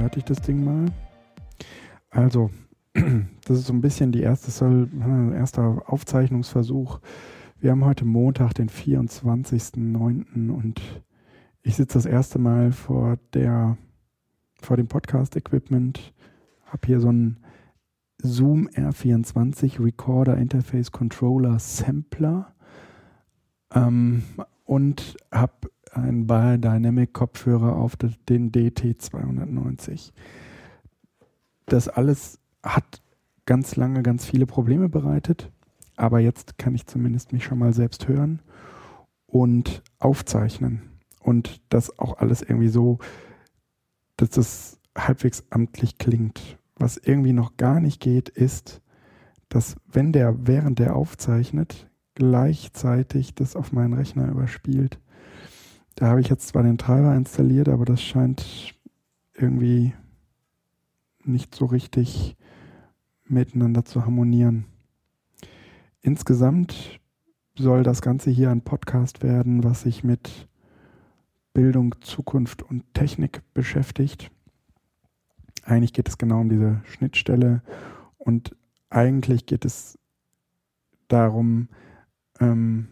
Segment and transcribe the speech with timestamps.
[0.00, 0.86] starte ich das Ding mal.
[2.08, 2.50] Also,
[2.94, 7.00] das ist so ein bisschen die erste, soll, äh, erster Aufzeichnungsversuch.
[7.58, 10.50] Wir haben heute Montag, den 24.09.
[10.52, 10.80] und
[11.60, 13.76] ich sitze das erste Mal vor der,
[14.58, 16.14] vor dem Podcast-Equipment,
[16.64, 17.36] habe hier so ein
[18.22, 22.54] Zoom R24 Recorder Interface Controller Sampler
[23.74, 24.22] ähm,
[24.64, 30.12] und habe einen Biodynamic Kopfhörer auf den DT290.
[31.66, 33.02] Das alles hat
[33.46, 35.50] ganz lange ganz viele Probleme bereitet,
[35.96, 38.40] aber jetzt kann ich zumindest mich schon mal selbst hören
[39.26, 40.82] und aufzeichnen
[41.20, 42.98] und das auch alles irgendwie so,
[44.16, 46.58] dass es halbwegs amtlich klingt.
[46.76, 48.80] Was irgendwie noch gar nicht geht, ist,
[49.48, 54.98] dass wenn der während der aufzeichnet, gleichzeitig das auf meinen Rechner überspielt.
[55.96, 58.74] Da habe ich jetzt zwar den Treiber installiert, aber das scheint
[59.34, 59.92] irgendwie
[61.24, 62.36] nicht so richtig
[63.24, 64.64] miteinander zu harmonieren.
[66.02, 67.00] Insgesamt
[67.56, 70.48] soll das Ganze hier ein Podcast werden, was sich mit
[71.52, 74.30] Bildung, Zukunft und Technik beschäftigt.
[75.64, 77.62] Eigentlich geht es genau um diese Schnittstelle
[78.18, 78.56] und
[78.88, 79.98] eigentlich geht es
[81.08, 81.68] darum,
[82.40, 82.88] ähm,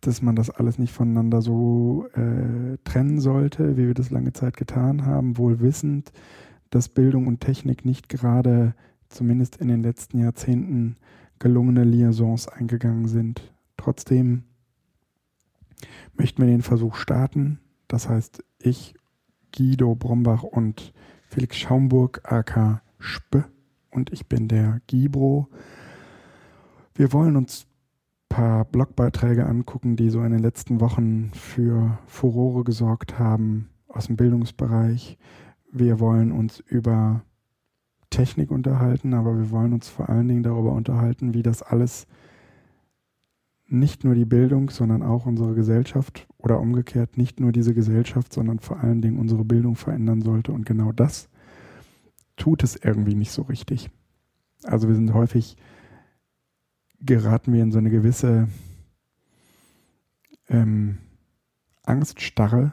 [0.00, 4.56] dass man das alles nicht voneinander so äh, trennen sollte, wie wir das lange Zeit
[4.56, 6.12] getan haben, wohl wissend,
[6.70, 8.74] dass Bildung und Technik nicht gerade,
[9.08, 10.96] zumindest in den letzten Jahrzehnten,
[11.38, 13.52] gelungene Liaisons eingegangen sind.
[13.76, 14.44] Trotzdem
[16.16, 17.60] möchten wir den Versuch starten.
[17.88, 18.94] Das heißt, ich,
[19.54, 20.92] Guido Brombach und
[21.28, 23.44] Felix Schaumburg, aka Sp,
[23.90, 25.48] und ich bin der Gibro.
[26.94, 27.66] Wir wollen uns
[28.28, 34.16] paar Blogbeiträge angucken, die so in den letzten Wochen für Furore gesorgt haben aus dem
[34.16, 35.18] Bildungsbereich.
[35.72, 37.22] Wir wollen uns über
[38.10, 42.06] Technik unterhalten, aber wir wollen uns vor allen Dingen darüber unterhalten, wie das alles
[43.68, 48.60] nicht nur die Bildung, sondern auch unsere Gesellschaft oder umgekehrt nicht nur diese Gesellschaft, sondern
[48.60, 50.52] vor allen Dingen unsere Bildung verändern sollte.
[50.52, 51.28] Und genau das
[52.36, 53.90] tut es irgendwie nicht so richtig.
[54.62, 55.56] Also wir sind häufig
[57.00, 58.48] geraten wir in so eine gewisse
[60.48, 60.98] ähm,
[61.82, 62.72] Angststarre,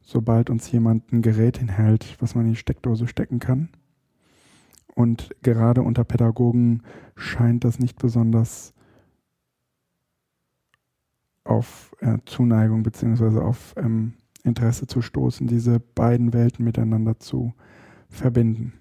[0.00, 3.68] sobald uns jemand ein Gerät hinhält, was man in die Steckdose stecken kann.
[4.94, 6.82] Und gerade unter Pädagogen
[7.16, 8.72] scheint das nicht besonders
[11.44, 13.40] auf äh, Zuneigung bzw.
[13.40, 17.52] auf ähm, Interesse zu stoßen, diese beiden Welten miteinander zu
[18.08, 18.72] verbinden.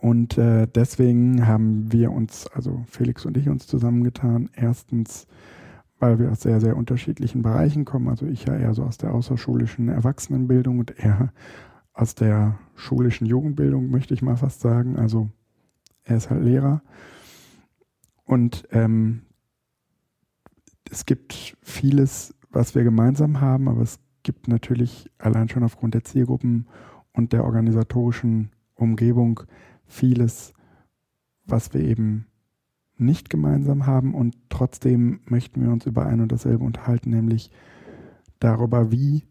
[0.00, 4.48] Und äh, deswegen haben wir uns, also Felix und ich uns zusammengetan.
[4.54, 5.26] Erstens,
[5.98, 8.08] weil wir aus sehr, sehr unterschiedlichen Bereichen kommen.
[8.08, 11.32] Also ich ja eher so aus der außerschulischen Erwachsenenbildung und er
[11.92, 14.96] aus der schulischen Jugendbildung, möchte ich mal fast sagen.
[14.96, 15.30] Also
[16.04, 16.80] er ist halt Lehrer.
[18.24, 19.22] Und ähm,
[20.90, 26.04] es gibt vieles, was wir gemeinsam haben, aber es gibt natürlich allein schon aufgrund der
[26.04, 26.68] Zielgruppen
[27.12, 29.40] und der organisatorischen Umgebung
[29.88, 30.52] vieles,
[31.44, 32.26] was wir eben
[32.96, 37.50] nicht gemeinsam haben und trotzdem möchten wir uns über ein und dasselbe unterhalten, nämlich
[38.40, 39.24] darüber, wie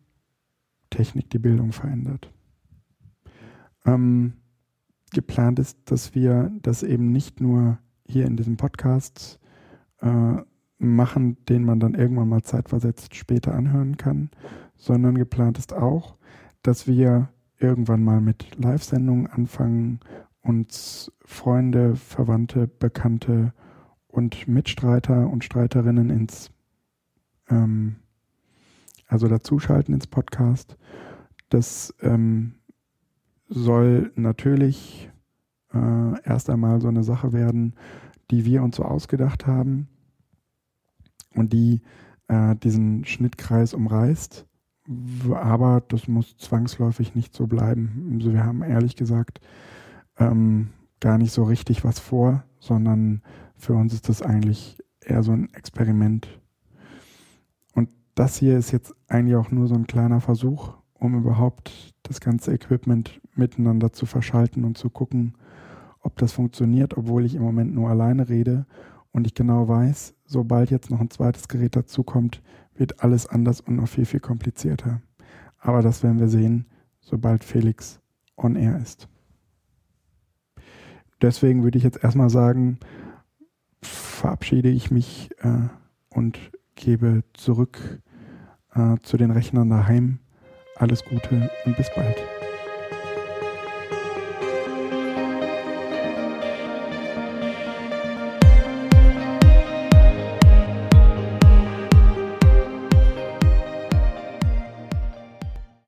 [0.89, 2.31] Technik die Bildung verändert.
[3.85, 4.33] Ähm,
[5.11, 9.39] geplant ist, dass wir das eben nicht nur hier in diesem Podcast
[10.01, 10.35] äh,
[10.77, 14.29] machen, den man dann irgendwann mal zeitversetzt später anhören kann,
[14.75, 16.17] sondern geplant ist auch,
[16.61, 17.29] dass wir
[17.59, 19.99] irgendwann mal mit Live-Sendungen anfangen
[20.47, 23.53] uns Freunde, Verwandte, Bekannte
[24.07, 26.51] und Mitstreiter und Streiterinnen ins,
[27.49, 27.97] ähm,
[29.07, 30.77] also dazuschalten ins Podcast.
[31.49, 32.55] Das ähm,
[33.49, 35.11] soll natürlich
[35.73, 37.75] äh, erst einmal so eine Sache werden,
[38.31, 39.87] die wir uns so ausgedacht haben
[41.35, 41.81] und die
[42.27, 44.45] äh, diesen Schnittkreis umreißt.
[45.33, 48.13] Aber das muss zwangsläufig nicht so bleiben.
[48.15, 49.41] Also wir haben ehrlich gesagt
[50.19, 50.69] ähm,
[50.99, 53.21] gar nicht so richtig was vor, sondern
[53.55, 56.27] für uns ist das eigentlich eher so ein Experiment.
[57.73, 62.19] Und das hier ist jetzt eigentlich auch nur so ein kleiner Versuch, um überhaupt das
[62.19, 65.35] ganze Equipment miteinander zu verschalten und zu gucken,
[65.99, 68.65] ob das funktioniert, obwohl ich im Moment nur alleine rede
[69.11, 72.41] und ich genau weiß, sobald jetzt noch ein zweites Gerät dazukommt,
[72.75, 75.01] wird alles anders und noch viel, viel komplizierter.
[75.59, 76.65] Aber das werden wir sehen,
[76.99, 77.99] sobald Felix
[78.37, 79.09] on air ist
[81.21, 82.79] deswegen würde ich jetzt erstmal sagen,
[83.81, 85.69] verabschiede ich mich äh,
[86.09, 86.39] und
[86.75, 88.01] gebe zurück
[88.73, 90.19] äh, zu den Rechnern daheim.
[90.75, 92.17] Alles Gute und bis bald.